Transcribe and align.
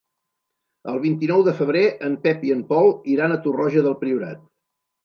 El 0.93 0.97
vint-i-nou 1.03 1.43
de 1.49 1.53
febrer 1.61 1.85
en 2.09 2.17
Pep 2.25 2.43
i 2.49 2.55
en 2.59 2.67
Pol 2.73 2.91
iran 3.19 3.37
a 3.39 3.43
Torroja 3.47 3.89
del 3.91 3.99
Priorat. 4.03 4.47